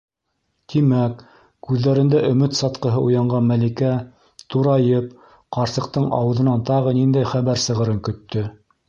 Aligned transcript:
Тимәк...- 0.73 1.19
күҙҙәрендә 1.67 2.21
өмөт 2.29 2.57
сатҡыһы 2.59 3.03
уянған 3.09 3.51
Мәликә, 3.51 3.91
турайып, 4.55 5.13
ҡарсыҡтың 5.59 6.09
ауыҙынан 6.21 6.65
тағы 6.71 6.95
ниндәй 7.01 7.29
хәбәр 7.35 7.63
сығырын 7.67 8.01
көттө. 8.09 8.49